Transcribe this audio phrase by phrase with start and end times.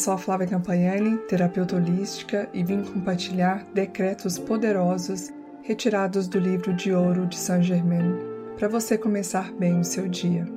[0.00, 5.30] sou a Flávia Campagnani, terapeuta holística, e vim compartilhar decretos poderosos
[5.60, 8.16] retirados do livro de ouro de Saint Germain
[8.56, 10.48] para você começar bem o seu dia.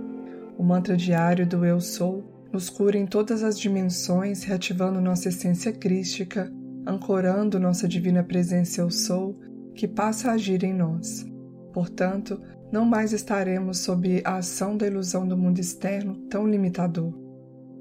[0.58, 5.74] O mantra diário do Eu Sou nos cura em todas as dimensões, reativando nossa essência
[5.74, 6.50] crística,
[6.88, 9.38] ancorando nossa divina presença Eu Sou,
[9.76, 11.26] que passa a agir em nós.
[11.74, 12.40] Portanto,
[12.72, 17.14] não mais estaremos sob a ação da ilusão do mundo externo tão limitador.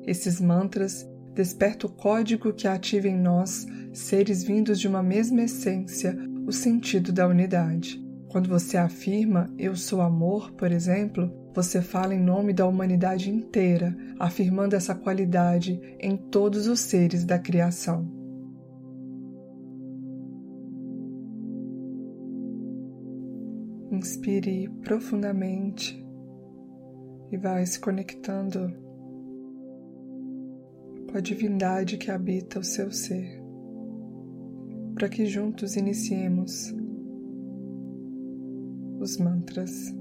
[0.05, 6.17] Esses mantras despertam o código que ativa em nós, seres vindos de uma mesma essência,
[6.47, 8.03] o sentido da unidade.
[8.29, 13.95] Quando você afirma eu sou amor, por exemplo, você fala em nome da humanidade inteira,
[14.19, 18.11] afirmando essa qualidade em todos os seres da criação.
[23.91, 26.03] Inspire profundamente
[27.31, 28.82] e vai se conectando
[31.13, 33.39] com a divindade que habita o seu ser,
[34.95, 36.75] para que juntos iniciemos
[38.99, 39.95] os mantras.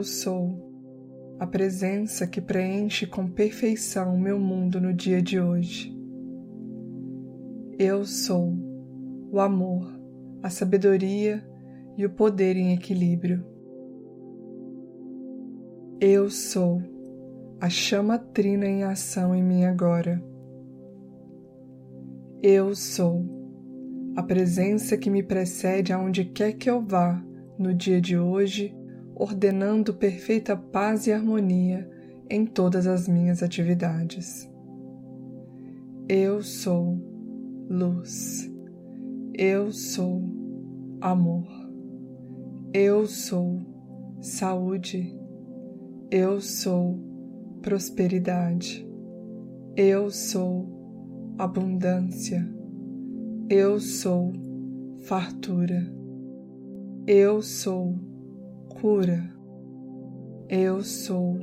[0.00, 5.94] Eu sou a presença que preenche com perfeição meu mundo no dia de hoje.
[7.78, 8.50] Eu sou
[9.30, 9.94] o amor,
[10.42, 11.46] a sabedoria
[11.98, 13.44] e o poder em equilíbrio.
[16.00, 16.82] Eu sou
[17.60, 20.18] a chama trina em ação em mim agora.
[22.42, 23.22] Eu sou
[24.16, 27.22] a presença que me precede aonde quer que eu vá
[27.58, 28.79] no dia de hoje
[29.20, 31.86] ordenando perfeita paz e harmonia
[32.30, 34.50] em todas as minhas atividades.
[36.08, 36.98] Eu sou
[37.68, 38.50] luz.
[39.34, 40.22] Eu sou
[41.02, 41.46] amor.
[42.72, 43.60] Eu sou
[44.22, 45.14] saúde.
[46.10, 46.98] Eu sou
[47.60, 48.88] prosperidade.
[49.76, 52.50] Eu sou abundância.
[53.50, 54.32] Eu sou
[55.00, 55.86] fartura.
[57.06, 58.09] Eu sou
[58.80, 59.22] cura.
[60.48, 61.36] Eu sou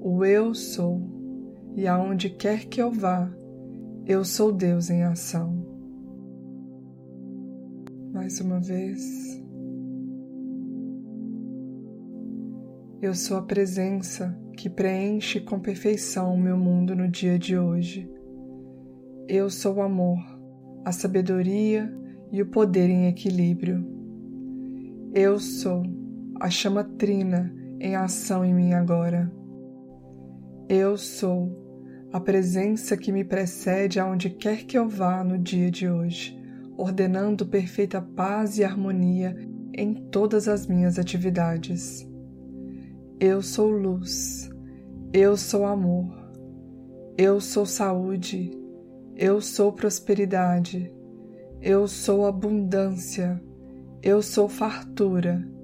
[0.00, 1.02] o Eu sou,
[1.74, 3.28] e aonde quer que eu vá,
[4.06, 5.66] eu sou Deus em ação.
[8.12, 9.42] Mais uma vez.
[13.02, 18.08] Eu sou a presença que preenche com perfeição o meu mundo no dia de hoje.
[19.26, 20.18] Eu sou o amor,
[20.84, 21.92] a sabedoria
[22.30, 23.84] e o poder em equilíbrio.
[25.12, 25.82] Eu sou
[26.40, 29.30] a chama trina em ação em mim agora.
[30.68, 35.88] Eu sou a presença que me precede aonde quer que eu vá no dia de
[35.88, 36.38] hoje,
[36.76, 39.36] ordenando perfeita paz e harmonia
[39.74, 42.08] em todas as minhas atividades.
[43.18, 44.48] Eu sou luz,
[45.12, 46.14] eu sou amor,
[47.16, 48.52] eu sou saúde,
[49.16, 50.92] eu sou prosperidade,
[51.60, 53.42] eu sou abundância,
[54.02, 55.57] eu sou fartura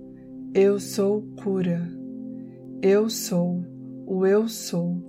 [0.55, 1.83] eu sou cura.
[2.81, 3.65] Eu sou
[4.07, 5.03] o eu sou.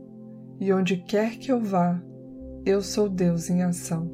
[0.60, 2.02] E onde quer que eu vá,
[2.66, 4.10] eu sou Deus em ação.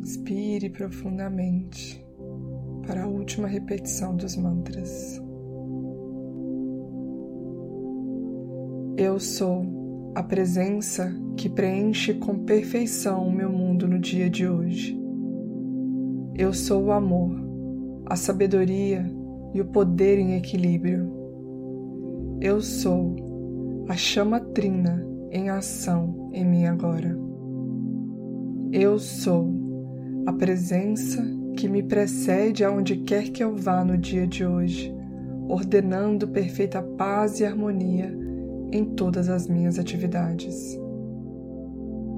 [0.00, 2.02] Inspire profundamente
[2.86, 5.20] para a última repetição dos mantras.
[8.96, 9.77] Eu sou
[10.18, 15.00] a presença que preenche com perfeição o meu mundo no dia de hoje.
[16.34, 17.30] Eu sou o amor,
[18.04, 19.08] a sabedoria
[19.54, 21.08] e o poder em equilíbrio.
[22.40, 27.16] Eu sou a chama trina em ação em mim agora.
[28.72, 29.54] Eu sou
[30.26, 31.24] a presença
[31.56, 34.92] que me precede aonde quer que eu vá no dia de hoje,
[35.46, 38.26] ordenando perfeita paz e harmonia
[38.72, 40.78] em todas as minhas atividades.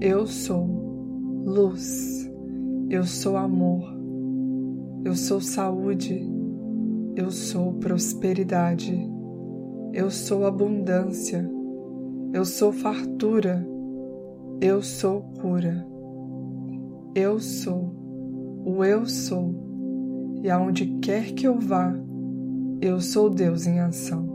[0.01, 0.67] Eu sou
[1.45, 2.31] luz,
[2.89, 3.83] eu sou amor,
[5.05, 6.27] eu sou saúde,
[7.17, 8.99] eu sou prosperidade,
[9.93, 11.49] eu sou abundância,
[12.33, 13.67] eu sou fartura,
[14.61, 15.87] eu sou cura,
[17.15, 18.01] eu sou
[18.65, 19.55] o eu sou,
[20.43, 21.95] e aonde quer que eu vá,
[22.81, 24.30] eu sou Deus em ação.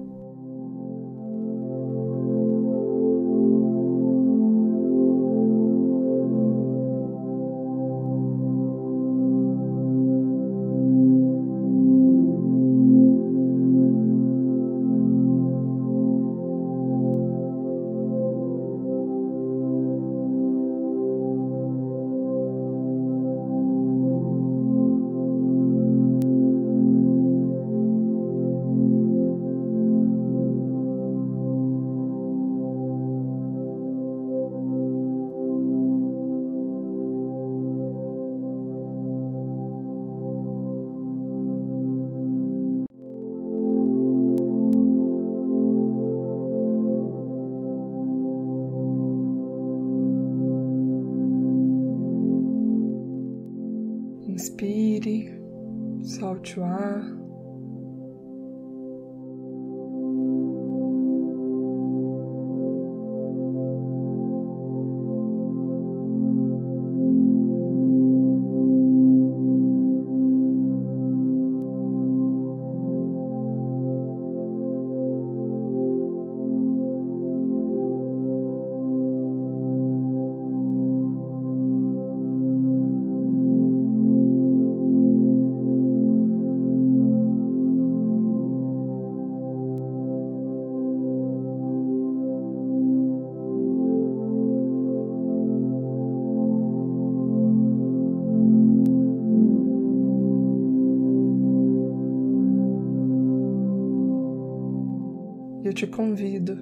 [54.36, 55.32] Inspire,
[56.04, 57.25] solte o ar.
[105.75, 106.57] Te convido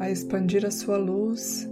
[0.00, 1.68] a expandir a sua luz,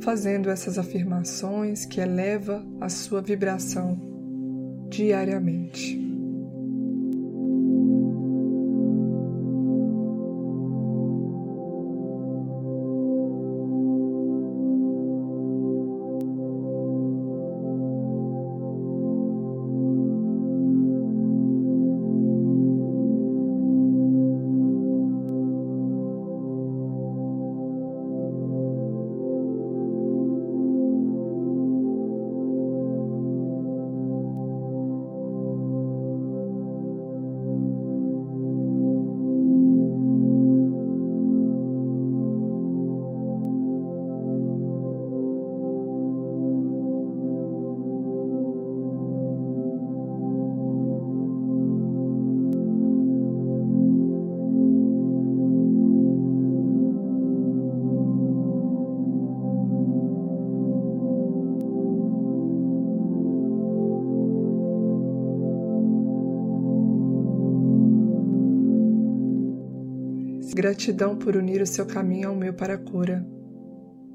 [0.00, 3.96] fazendo essas afirmações que eleva a sua vibração
[4.90, 6.05] diariamente.
[70.58, 73.22] Gratidão por unir o seu caminho ao meu para a cura.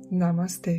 [0.09, 0.77] Namastê.